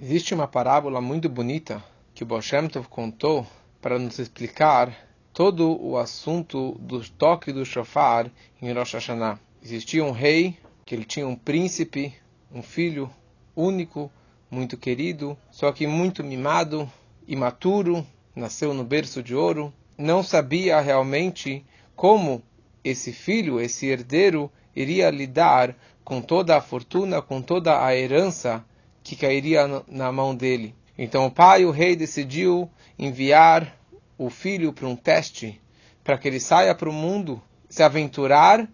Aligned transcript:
Existe 0.00 0.32
uma 0.32 0.46
parábola 0.46 1.00
muito 1.00 1.28
bonita 1.28 1.82
que 2.14 2.22
o 2.22 2.26
Baal 2.26 2.40
Shem 2.40 2.68
Tov 2.68 2.86
contou 2.86 3.44
para 3.82 3.98
nos 3.98 4.20
explicar 4.20 4.96
todo 5.32 5.76
o 5.84 5.98
assunto 5.98 6.76
do 6.78 7.00
toque 7.10 7.52
do 7.52 7.64
shofar 7.64 8.30
em 8.62 8.72
Rosh 8.72 8.92
Hashanah. 8.92 9.40
Existia 9.60 10.04
um 10.04 10.12
rei, 10.12 10.56
que 10.86 10.94
ele 10.94 11.04
tinha 11.04 11.26
um 11.26 11.34
príncipe, 11.34 12.14
um 12.54 12.62
filho 12.62 13.10
único, 13.56 14.08
muito 14.48 14.76
querido, 14.76 15.36
só 15.50 15.72
que 15.72 15.84
muito 15.84 16.22
mimado, 16.22 16.88
imaturo, 17.26 18.06
nasceu 18.36 18.72
no 18.72 18.84
berço 18.84 19.20
de 19.20 19.34
ouro, 19.34 19.74
não 19.98 20.22
sabia 20.22 20.80
realmente 20.80 21.66
como 21.96 22.40
esse 22.84 23.12
filho, 23.12 23.60
esse 23.60 23.86
herdeiro, 23.86 24.48
iria 24.76 25.10
lidar 25.10 25.74
com 26.04 26.20
toda 26.20 26.56
a 26.56 26.60
fortuna, 26.60 27.20
com 27.20 27.42
toda 27.42 27.84
a 27.84 27.96
herança 27.96 28.64
que 29.08 29.16
cairia 29.16 29.66
na 29.88 30.12
mão 30.12 30.36
dele. 30.36 30.74
Então 30.98 31.24
o 31.24 31.30
pai, 31.30 31.64
o 31.64 31.70
rei, 31.70 31.96
decidiu 31.96 32.70
enviar 32.98 33.74
o 34.18 34.28
filho 34.28 34.70
para 34.70 34.86
um 34.86 34.94
teste, 34.94 35.58
para 36.04 36.18
que 36.18 36.28
ele 36.28 36.38
saia 36.38 36.74
para 36.74 36.90
o 36.90 36.92
mundo, 36.92 37.40
se 37.70 37.82
aventurar, 37.82 38.68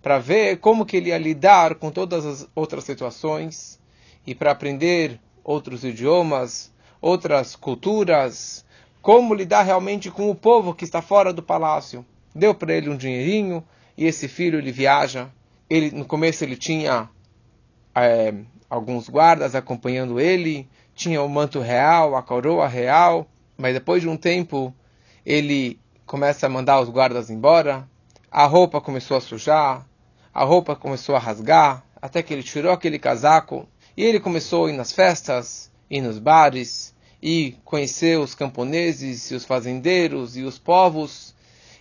para 0.00 0.18
ver 0.18 0.56
como 0.56 0.86
que 0.86 0.96
ele 0.96 1.10
ia 1.10 1.18
lidar 1.18 1.74
com 1.74 1.90
todas 1.90 2.24
as 2.24 2.48
outras 2.54 2.84
situações 2.84 3.78
e 4.26 4.34
para 4.34 4.52
aprender 4.52 5.20
outros 5.42 5.84
idiomas, 5.84 6.72
outras 6.98 7.54
culturas, 7.54 8.64
como 9.02 9.34
lidar 9.34 9.64
realmente 9.64 10.10
com 10.10 10.30
o 10.30 10.34
povo 10.34 10.74
que 10.74 10.84
está 10.84 11.02
fora 11.02 11.30
do 11.30 11.42
palácio. 11.42 12.06
Deu 12.34 12.54
para 12.54 12.72
ele 12.72 12.88
um 12.88 12.96
dinheirinho 12.96 13.62
e 13.98 14.06
esse 14.06 14.28
filho 14.28 14.58
ele 14.58 14.72
viaja. 14.72 15.28
Ele 15.68 15.90
no 15.90 16.06
começo 16.06 16.42
ele 16.42 16.56
tinha 16.56 17.10
é, 17.94 18.34
alguns 18.68 19.08
guardas 19.08 19.54
acompanhando 19.54 20.20
ele, 20.20 20.68
tinha 20.94 21.22
o 21.22 21.28
manto 21.28 21.60
real, 21.60 22.16
a 22.16 22.22
coroa 22.22 22.68
real, 22.68 23.26
mas 23.56 23.74
depois 23.74 24.02
de 24.02 24.08
um 24.08 24.16
tempo 24.16 24.74
ele 25.24 25.78
começa 26.06 26.46
a 26.46 26.50
mandar 26.50 26.80
os 26.80 26.88
guardas 26.88 27.30
embora, 27.30 27.88
a 28.30 28.46
roupa 28.46 28.80
começou 28.80 29.16
a 29.16 29.20
sujar, 29.20 29.86
a 30.32 30.42
roupa 30.42 30.74
começou 30.74 31.14
a 31.14 31.20
rasgar, 31.20 31.84
até 32.02 32.22
que 32.22 32.34
ele 32.34 32.42
tirou 32.42 32.72
aquele 32.72 32.98
casaco. 32.98 33.68
E 33.96 34.02
ele 34.02 34.18
começou 34.18 34.66
a 34.66 34.70
ir 34.70 34.72
nas 34.72 34.90
festas, 34.92 35.70
ir 35.88 36.00
nos 36.00 36.18
bares 36.18 36.92
e 37.22 37.56
conhecer 37.64 38.18
os 38.18 38.34
camponeses 38.34 39.30
e 39.30 39.34
os 39.34 39.44
fazendeiros 39.44 40.36
e 40.36 40.42
os 40.42 40.58
povos. 40.58 41.34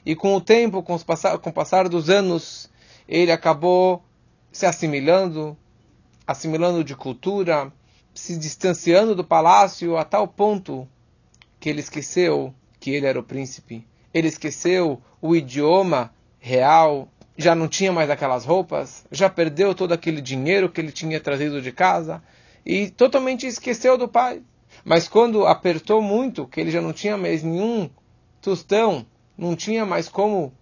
E 0.06 0.16
com 0.16 0.36
o 0.36 0.40
tempo, 0.40 0.84
com, 0.84 0.98
passar, 1.00 1.38
com 1.40 1.50
o 1.50 1.54
passar 1.54 1.90
dos 1.90 2.10
anos, 2.10 2.70
ele 3.10 3.32
acabou 3.32 4.04
se 4.52 4.66
assimilando, 4.66 5.58
assimilando 6.26 6.84
de 6.84 6.96
cultura, 6.96 7.72
se 8.14 8.38
distanciando 8.38 9.16
do 9.16 9.24
palácio 9.24 9.98
a 9.98 10.04
tal 10.04 10.28
ponto 10.28 10.88
que 11.60 11.70
ele 11.70 11.80
esqueceu 11.80 12.54
que 12.80 12.92
ele 12.92 13.06
era 13.06 13.20
o 13.20 13.24
príncipe. 13.24 13.88
Ele 14.14 14.28
esqueceu 14.28 15.02
o 15.22 15.36
idioma 15.36 16.14
real, 16.40 17.08
já 17.38 17.56
não 17.56 17.68
tinha 17.68 17.92
mais 17.92 18.10
aquelas 18.10 18.46
roupas, 18.46 19.06
já 19.12 19.30
perdeu 19.30 19.74
todo 19.74 19.94
aquele 19.94 20.22
dinheiro 20.22 20.70
que 20.70 20.82
ele 20.82 20.92
tinha 20.92 21.20
trazido 21.20 21.62
de 21.62 21.72
casa 21.72 22.22
e 22.66 22.90
totalmente 22.90 23.48
esqueceu 23.48 23.98
do 23.98 24.08
pai. 24.08 24.42
Mas 24.84 25.08
quando 25.08 25.48
apertou 25.48 26.02
muito, 26.02 26.46
que 26.46 26.60
ele 26.60 26.72
já 26.72 26.82
não 26.82 26.92
tinha 26.92 27.18
mais 27.18 27.42
nenhum 27.42 27.90
tostão, 28.42 29.06
não 29.38 29.56
tinha 29.56 29.86
mais 29.86 30.10
como 30.10 30.54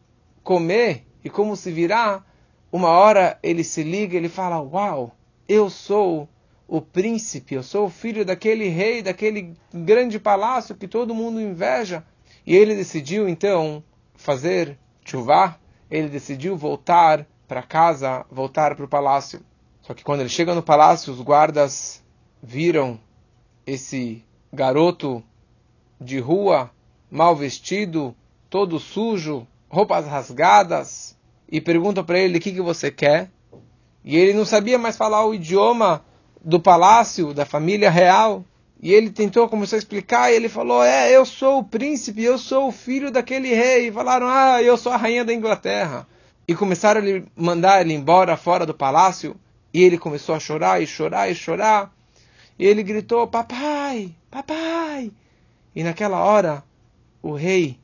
comer 0.43 1.05
e 1.23 1.29
como 1.29 1.55
se 1.55 1.71
virar, 1.71 2.25
uma 2.71 2.89
hora 2.89 3.39
ele 3.41 3.63
se 3.63 3.83
liga, 3.83 4.15
ele 4.15 4.29
fala: 4.29 4.61
"Uau, 4.61 5.15
eu 5.47 5.69
sou 5.69 6.27
o 6.67 6.81
príncipe, 6.81 7.55
eu 7.55 7.63
sou 7.63 7.87
o 7.87 7.89
filho 7.89 8.23
daquele 8.23 8.67
rei, 8.69 9.01
daquele 9.01 9.55
grande 9.73 10.17
palácio 10.19 10.75
que 10.75 10.87
todo 10.87 11.13
mundo 11.13 11.41
inveja. 11.41 12.03
E 12.45 12.55
ele 12.55 12.75
decidiu 12.75 13.27
então 13.27 13.83
fazer 14.15 14.77
chuvá, 15.03 15.57
ele 15.89 16.07
decidiu 16.07 16.55
voltar 16.55 17.27
para 17.47 17.61
casa, 17.61 18.25
voltar 18.31 18.75
para 18.75 18.85
o 18.85 18.87
palácio. 18.87 19.41
Só 19.81 19.93
que 19.93 20.03
quando 20.03 20.21
ele 20.21 20.29
chega 20.29 20.55
no 20.55 20.63
palácio, 20.63 21.11
os 21.11 21.19
guardas 21.19 22.01
viram 22.41 22.99
esse 23.65 24.23
garoto 24.53 25.23
de 25.99 26.19
rua, 26.19 26.71
mal 27.09 27.35
vestido, 27.35 28.15
todo 28.49 28.79
sujo, 28.79 29.45
roupas 29.69 30.05
rasgadas, 30.05 31.17
e 31.51 31.59
perguntam 31.59 32.03
para 32.03 32.17
ele 32.17 32.37
o 32.37 32.41
que, 32.41 32.53
que 32.53 32.61
você 32.61 32.89
quer. 32.89 33.29
E 34.03 34.17
ele 34.17 34.33
não 34.33 34.45
sabia 34.45 34.77
mais 34.77 34.97
falar 34.97 35.25
o 35.25 35.33
idioma 35.33 36.03
do 36.43 36.59
palácio, 36.59 37.33
da 37.33 37.45
família 37.45 37.89
real. 37.89 38.43
E 38.81 38.91
ele 38.91 39.11
tentou, 39.11 39.47
começou 39.47 39.77
a 39.77 39.79
explicar, 39.79 40.31
e 40.31 40.35
ele 40.35 40.49
falou: 40.49 40.83
É, 40.83 41.15
eu 41.15 41.25
sou 41.25 41.59
o 41.59 41.63
príncipe, 41.63 42.23
eu 42.23 42.37
sou 42.37 42.67
o 42.67 42.71
filho 42.71 43.11
daquele 43.11 43.53
rei. 43.53 43.87
E 43.87 43.91
falaram: 43.91 44.27
Ah, 44.27 44.61
eu 44.61 44.75
sou 44.75 44.91
a 44.91 44.97
rainha 44.97 45.23
da 45.23 45.33
Inglaterra. 45.33 46.07
E 46.47 46.55
começaram 46.55 47.01
a 47.01 47.23
mandar 47.35 47.81
ele 47.81 47.93
embora 47.93 48.35
fora 48.35 48.65
do 48.65 48.73
palácio. 48.73 49.35
E 49.73 49.83
ele 49.83 49.97
começou 49.97 50.33
a 50.35 50.39
chorar 50.39 50.81
e 50.81 50.87
chorar 50.87 51.29
e 51.29 51.35
chorar. 51.35 51.93
E 52.57 52.65
ele 52.65 52.81
gritou: 52.81 53.27
Papai, 53.27 54.15
papai. 54.31 55.11
E 55.75 55.83
naquela 55.83 56.23
hora, 56.23 56.63
o 57.21 57.33
rei 57.33 57.79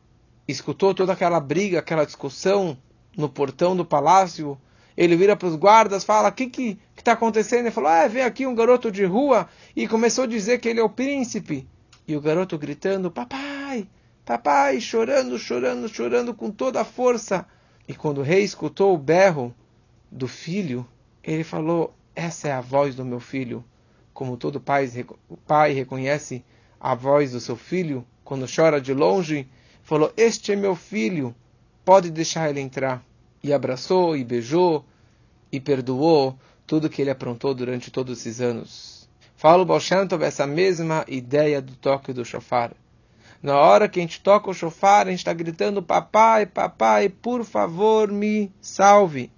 escutou 0.48 0.96
toda 0.96 1.14
aquela 1.14 1.40
briga, 1.40 1.80
aquela 1.80 2.06
discussão 2.06 2.76
no 3.16 3.30
portão 3.30 3.76
do 3.76 3.86
palácio 3.86 4.58
ele 4.98 5.16
vira 5.16 5.36
para 5.36 5.48
os 5.48 5.56
guardas, 5.56 6.04
fala: 6.04 6.30
O 6.30 6.32
que 6.32 6.48
que 6.48 6.80
está 6.98 7.12
acontecendo? 7.12 7.62
Ele 7.62 7.72
falou: 7.72 7.90
Ah, 7.90 8.08
vem 8.08 8.24
aqui 8.24 8.48
um 8.48 8.56
garoto 8.56 8.92
de 8.92 9.06
rua 9.06 9.48
e 9.76 9.88
começou 9.88 10.24
a 10.24 10.28
dizer 10.28 10.60
que 10.60 10.68
ele 10.68 10.80
é 10.80 10.84
o 10.84 10.90
príncipe. 10.90 11.68
E 12.08 12.16
o 12.16 12.22
garoto 12.22 12.58
gritando: 12.58 13.12
Papai, 13.12 13.88
papai, 14.26 14.82
chorando, 14.82 15.38
chorando, 15.38 15.88
chorando 15.88 16.34
com 16.34 16.50
toda 16.50 16.82
a 16.82 16.86
força. 16.86 17.46
E 17.88 17.94
quando 17.94 18.18
o 18.18 18.24
rei 18.24 18.44
escutou 18.44 18.96
o 18.96 18.98
berro 18.98 19.54
do 20.12 20.28
filho, 20.28 20.86
ele 21.24 21.44
falou: 21.44 21.94
Essa 22.16 22.48
é 22.48 22.52
a 22.52 22.62
voz 22.62 22.96
do 22.96 23.06
meu 23.06 23.20
filho. 23.20 23.64
Como 24.16 24.36
todo 24.36 24.60
pai, 24.60 24.90
pai 25.46 25.74
reconhece 25.74 26.44
a 26.80 26.96
voz 26.96 27.34
do 27.34 27.40
seu 27.40 27.56
filho 27.56 28.04
quando 28.24 28.48
chora 28.54 28.82
de 28.82 28.96
longe, 28.96 29.48
falou: 29.84 30.12
Este 30.18 30.54
é 30.54 30.56
meu 30.56 30.76
filho, 30.76 31.36
pode 31.86 32.10
deixar 32.10 32.50
ele 32.50 32.60
entrar 32.60 33.06
e 33.44 33.54
abraçou 33.54 34.16
e 34.16 34.24
beijou 34.24 34.86
e 35.52 35.60
perdoou 35.60 36.38
tudo 36.66 36.90
que 36.90 37.02
ele 37.02 37.10
aprontou 37.10 37.54
durante 37.54 37.90
todos 37.90 38.20
esses 38.20 38.42
anos. 38.42 39.10
Fala 39.36 39.64
o 39.64 39.66
Baal 39.66 39.80
essa 40.24 40.48
mesma 40.48 41.06
ideia 41.08 41.62
do 41.62 41.76
toque 41.76 42.12
do 42.12 42.26
shofar. 42.26 42.74
Na 43.42 43.56
hora 43.56 43.88
que 43.88 44.00
a 44.00 44.02
gente 44.02 44.20
toca 44.20 44.50
o 44.50 44.54
shofar, 44.54 45.08
a 45.08 45.12
gente 45.12 45.20
está 45.20 45.32
gritando: 45.32 45.82
Papai, 45.82 46.46
papai, 46.46 47.08
por 47.08 47.46
favor 47.46 48.12
me 48.12 48.52
salve. 48.60 49.32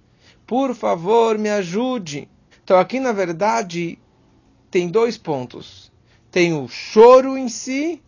Por 0.46 0.74
favor 0.74 1.38
me 1.38 1.50
ajude. 1.50 2.28
Então 2.64 2.78
aqui 2.78 2.98
na 2.98 3.12
verdade 3.12 3.98
tem 4.70 4.88
dois 4.88 5.18
pontos. 5.18 5.92
Tem 6.30 6.54
o 6.54 6.66
choro 6.66 7.36
em 7.36 7.48
si 7.48 8.02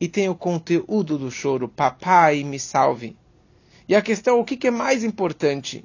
e 0.00 0.08
tem 0.08 0.28
o 0.28 0.34
conteúdo 0.34 1.18
do 1.18 1.30
choro. 1.30 1.68
Papai 1.68 2.42
me 2.42 2.58
salve. 2.58 3.16
E 3.88 3.94
a 3.94 4.02
questão, 4.02 4.40
o 4.40 4.44
que, 4.44 4.56
que 4.56 4.66
é 4.66 4.70
mais 4.70 5.04
importante? 5.04 5.84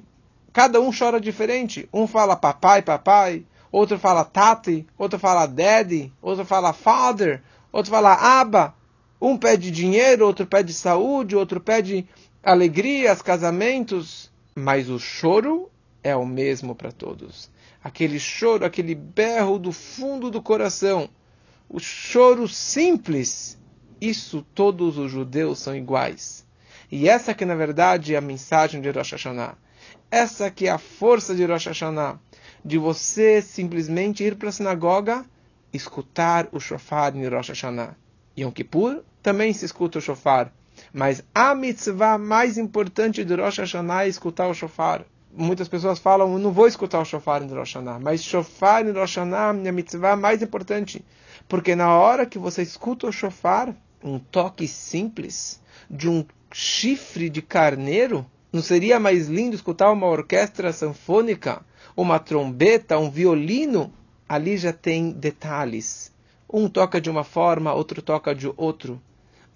Cada 0.52 0.80
um 0.80 0.90
chora 0.96 1.20
diferente. 1.20 1.88
Um 1.92 2.06
fala 2.06 2.36
papai, 2.36 2.82
papai, 2.82 3.44
outro 3.70 3.98
fala 3.98 4.24
tati, 4.24 4.86
outro 4.98 5.18
fala 5.18 5.46
daddy, 5.46 6.12
outro 6.20 6.44
fala 6.44 6.72
father, 6.72 7.42
outro 7.70 7.90
fala 7.90 8.12
aba. 8.40 8.74
Um 9.20 9.36
pede 9.36 9.70
dinheiro, 9.70 10.26
outro 10.26 10.46
pede 10.46 10.74
saúde, 10.74 11.36
outro 11.36 11.60
pede 11.60 12.06
alegrias, 12.42 13.22
casamentos. 13.22 14.30
Mas 14.54 14.90
o 14.90 14.98
choro 14.98 15.70
é 16.02 16.14
o 16.14 16.26
mesmo 16.26 16.74
para 16.74 16.90
todos. 16.90 17.48
Aquele 17.82 18.18
choro, 18.18 18.64
aquele 18.64 18.94
berro 18.94 19.58
do 19.58 19.72
fundo 19.72 20.30
do 20.30 20.42
coração. 20.42 21.08
O 21.68 21.78
choro 21.78 22.48
simples. 22.48 23.58
Isso 24.00 24.44
todos 24.54 24.98
os 24.98 25.10
judeus 25.10 25.60
são 25.60 25.76
iguais. 25.76 26.44
E 26.92 27.08
essa 27.08 27.32
que 27.32 27.46
na 27.46 27.54
verdade 27.54 28.14
é 28.14 28.18
a 28.18 28.20
mensagem 28.20 28.78
de 28.78 28.90
Rosh 28.90 29.12
Hashanah. 29.12 29.56
Essa 30.10 30.50
que 30.50 30.66
é 30.66 30.70
a 30.70 30.76
força 30.76 31.34
de 31.34 31.42
Rosh 31.42 31.64
Hashanah. 31.64 32.20
De 32.62 32.76
você 32.76 33.40
simplesmente 33.40 34.22
ir 34.22 34.36
para 34.36 34.50
a 34.50 34.52
sinagoga, 34.52 35.24
escutar 35.72 36.50
o 36.52 36.60
shofar 36.60 37.16
em 37.16 37.26
Rosh 37.26 37.48
Hashanah. 37.48 37.96
Yom 38.38 38.50
Kippur 38.50 39.02
também 39.22 39.54
se 39.54 39.64
escuta 39.64 40.00
o 40.00 40.02
shofar. 40.02 40.52
Mas 40.92 41.24
a 41.34 41.54
mitzvah 41.54 42.18
mais 42.18 42.58
importante 42.58 43.24
de 43.24 43.34
Rosh 43.36 43.60
Hashanah 43.60 44.04
é 44.04 44.08
escutar 44.08 44.48
o 44.48 44.54
shofar. 44.54 45.06
Muitas 45.34 45.68
pessoas 45.68 45.98
falam, 45.98 46.38
não 46.38 46.52
vou 46.52 46.66
escutar 46.66 47.00
o 47.00 47.06
shofar 47.06 47.42
em 47.42 47.46
Rosh 47.46 47.72
Hashanah. 47.72 48.00
Mas 48.00 48.22
shofar 48.22 48.86
em 48.86 48.90
Rosh 48.90 49.16
Hashanah 49.16 49.58
é 49.64 49.68
a 49.70 49.72
mitzvah 49.72 50.14
mais 50.14 50.42
importante. 50.42 51.02
Porque 51.48 51.74
na 51.74 51.96
hora 51.96 52.26
que 52.26 52.38
você 52.38 52.60
escuta 52.60 53.06
o 53.06 53.12
shofar, 53.12 53.74
um 54.04 54.18
toque 54.18 54.68
simples 54.68 55.58
de 55.90 56.06
um 56.06 56.22
chifre 56.52 57.28
de 57.28 57.42
carneiro? 57.42 58.26
Não 58.52 58.60
seria 58.60 59.00
mais 59.00 59.28
lindo 59.28 59.56
escutar 59.56 59.90
uma 59.90 60.06
orquestra 60.06 60.72
sanfônica, 60.72 61.64
uma 61.96 62.18
trombeta, 62.18 62.98
um 62.98 63.10
violino? 63.10 63.92
Ali 64.28 64.56
já 64.56 64.72
tem 64.72 65.10
detalhes. 65.10 66.12
Um 66.52 66.68
toca 66.68 67.00
de 67.00 67.10
uma 67.10 67.24
forma, 67.24 67.72
outro 67.72 68.02
toca 68.02 68.34
de 68.34 68.52
outro. 68.56 69.00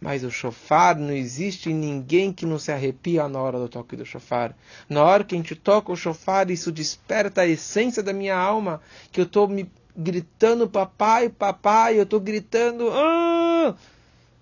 Mas 0.00 0.24
o 0.24 0.30
chofar, 0.30 0.96
não 0.96 1.12
existe 1.12 1.72
ninguém 1.72 2.32
que 2.32 2.44
não 2.44 2.58
se 2.58 2.70
arrepia 2.70 3.28
na 3.28 3.40
hora 3.40 3.58
do 3.58 3.68
toque 3.68 3.96
do 3.96 4.04
chofar. 4.04 4.56
Na 4.88 5.02
hora 5.02 5.24
que 5.24 5.34
a 5.34 5.38
gente 5.38 5.54
toca 5.54 5.92
o 5.92 5.96
chofar, 5.96 6.50
isso 6.50 6.70
desperta 6.70 7.42
a 7.42 7.46
essência 7.46 8.02
da 8.02 8.12
minha 8.12 8.36
alma, 8.36 8.80
que 9.10 9.20
eu 9.20 9.24
estou 9.24 9.48
me 9.48 9.70
gritando 9.96 10.68
papai, 10.68 11.30
papai, 11.30 11.98
eu 11.98 12.02
estou 12.02 12.20
gritando 12.20 12.90
ah! 12.92 13.74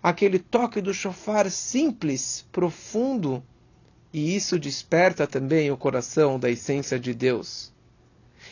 Aquele 0.04 0.38
toque 0.38 0.82
do 0.82 0.92
chofar 0.92 1.50
simples, 1.50 2.46
profundo, 2.52 3.42
e 4.12 4.36
isso 4.36 4.58
desperta 4.58 5.26
também 5.26 5.70
o 5.70 5.78
coração 5.78 6.38
da 6.38 6.50
essência 6.50 7.00
de 7.00 7.14
Deus. 7.14 7.72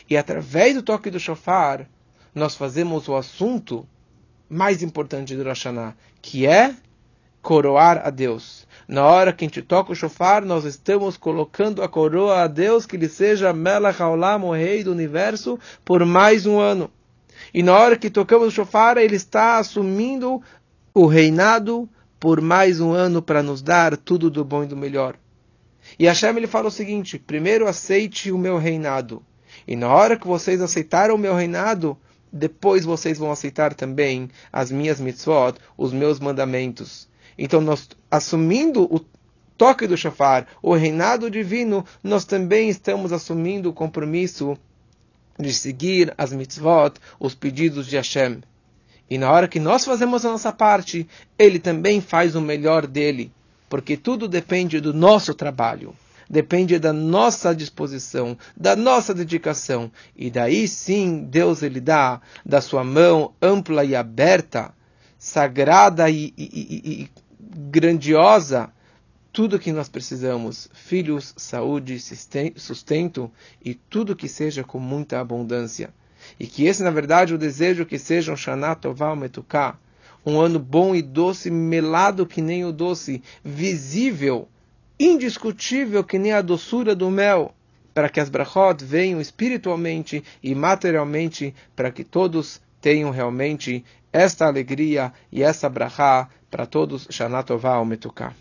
E 0.09 0.17
através 0.17 0.73
do 0.73 0.81
toque 0.81 1.11
do 1.11 1.19
chofar, 1.19 1.87
nós 2.33 2.55
fazemos 2.55 3.07
o 3.07 3.15
assunto 3.15 3.87
mais 4.49 4.81
importante 4.81 5.35
do 5.35 5.43
Rosh 5.43 5.65
que 6.23 6.47
é 6.47 6.75
coroar 7.39 8.01
a 8.03 8.09
Deus. 8.09 8.67
Na 8.87 9.05
hora 9.05 9.31
que 9.31 9.45
a 9.45 9.47
gente 9.47 9.61
toca 9.61 9.91
o 9.91 9.95
shofar, 9.95 10.43
nós 10.43 10.65
estamos 10.65 11.17
colocando 11.17 11.83
a 11.83 11.87
coroa 11.87 12.41
a 12.41 12.47
Deus, 12.47 12.87
que 12.87 12.95
ele 12.95 13.07
seja 13.07 13.53
Melech 13.53 14.01
Haolam, 14.01 14.43
o 14.43 14.53
rei 14.53 14.83
do 14.83 14.91
universo, 14.91 15.59
por 15.85 16.03
mais 16.03 16.47
um 16.47 16.57
ano. 16.59 16.89
E 17.53 17.61
na 17.61 17.77
hora 17.77 17.95
que 17.95 18.09
tocamos 18.09 18.47
o 18.47 18.51
shofar, 18.51 18.97
ele 18.97 19.15
está 19.15 19.59
assumindo 19.59 20.41
o 20.93 21.07
reinado 21.07 21.89
por 22.19 22.39
mais 22.39 22.79
um 22.79 22.91
ano 22.91 23.21
para 23.21 23.41
nos 23.41 23.61
dar 23.61 23.97
tudo 23.97 24.29
do 24.29 24.45
bom 24.45 24.63
e 24.63 24.67
do 24.67 24.77
melhor. 24.77 25.15
E 25.97 26.05
Hashem 26.05 26.37
ele 26.37 26.47
fala 26.47 26.67
o 26.67 26.71
seguinte: 26.71 27.17
primeiro 27.17 27.67
aceite 27.67 28.31
o 28.31 28.37
meu 28.37 28.57
reinado. 28.57 29.23
E 29.67 29.75
na 29.75 29.89
hora 29.89 30.17
que 30.17 30.27
vocês 30.27 30.61
aceitaram 30.61 31.15
o 31.15 31.17
meu 31.17 31.33
reinado, 31.33 31.97
depois 32.31 32.85
vocês 32.85 33.17
vão 33.17 33.31
aceitar 33.31 33.73
também 33.73 34.29
as 34.51 34.71
minhas 34.71 34.99
mitzvot, 34.99 35.55
os 35.77 35.91
meus 35.91 36.19
mandamentos. 36.19 37.07
Então, 37.37 37.61
nós 37.61 37.89
assumindo 38.09 38.83
o 38.83 38.99
toque 39.57 39.87
do 39.87 39.97
shofar, 39.97 40.47
o 40.61 40.73
reinado 40.73 41.29
divino, 41.29 41.85
nós 42.03 42.25
também 42.25 42.69
estamos 42.69 43.11
assumindo 43.11 43.69
o 43.69 43.73
compromisso 43.73 44.57
de 45.37 45.53
seguir 45.53 46.13
as 46.17 46.31
mitzvot, 46.31 46.93
os 47.19 47.33
pedidos 47.35 47.87
de 47.87 47.95
Hashem. 47.95 48.41
E 49.09 49.17
na 49.17 49.31
hora 49.31 49.47
que 49.47 49.59
nós 49.59 49.85
fazemos 49.85 50.25
a 50.25 50.31
nossa 50.31 50.51
parte, 50.51 51.07
ele 51.37 51.59
também 51.59 52.01
faz 52.01 52.35
o 52.35 52.41
melhor 52.41 52.87
dele, 52.87 53.31
porque 53.69 53.97
tudo 53.97 54.27
depende 54.27 54.79
do 54.79 54.93
nosso 54.93 55.33
trabalho, 55.33 55.95
depende 56.29 56.79
da 56.79 56.93
nossa 56.93 57.55
disposição, 57.55 58.37
da 58.55 58.75
nossa 58.75 59.13
dedicação. 59.13 59.91
E 60.15 60.31
daí 60.31 60.67
sim, 60.67 61.27
Deus 61.29 61.61
ele 61.61 61.81
dá 61.81 62.21
da 62.45 62.61
sua 62.61 62.83
mão 62.83 63.33
ampla 63.41 63.83
e 63.83 63.95
aberta, 63.95 64.73
sagrada 65.17 66.09
e, 66.09 66.33
e, 66.37 66.43
e, 66.43 67.01
e 67.03 67.09
grandiosa 67.69 68.71
tudo 69.33 69.59
que 69.59 69.71
nós 69.71 69.89
precisamos: 69.89 70.69
filhos, 70.73 71.33
saúde, 71.35 71.97
sustento 72.55 73.31
e 73.65 73.73
tudo 73.73 74.15
que 74.15 74.29
seja 74.29 74.63
com 74.63 74.79
muita 74.79 75.19
abundância. 75.19 75.91
E 76.39 76.47
que 76.47 76.65
esse, 76.65 76.83
na 76.83 76.89
verdade, 76.89 77.33
o 77.33 77.37
desejo 77.37 77.85
que 77.85 77.99
seja 77.99 78.31
um 78.31 78.37
Shana 78.37 78.75
Tová 78.75 79.15
Metuká, 79.15 79.77
um 80.25 80.39
ano 80.39 80.59
bom 80.59 80.95
e 80.95 81.01
doce, 81.01 81.51
melado 81.51 82.25
que 82.25 82.41
nem 82.41 82.63
o 82.65 82.71
doce, 82.71 83.21
visível, 83.43 84.47
indiscutível 84.99 86.03
que 86.03 86.17
nem 86.17 86.31
a 86.31 86.41
doçura 86.41 86.95
do 86.95 87.09
mel, 87.09 87.53
para 87.93 88.09
que 88.09 88.19
as 88.19 88.29
brachot 88.29 88.83
venham 88.83 89.19
espiritualmente 89.19 90.23
e 90.41 90.55
materialmente, 90.55 91.53
para 91.75 91.91
que 91.91 92.03
todos 92.03 92.61
tenham 92.81 93.11
realmente 93.11 93.83
esta 94.11 94.45
alegria 94.45 95.11
e 95.31 95.43
essa 95.43 95.69
brachá 95.69 96.29
para 96.49 96.65
todos, 96.65 97.07
Shana 97.09 97.43
Tová 97.43 97.83
Metuká. 97.83 98.33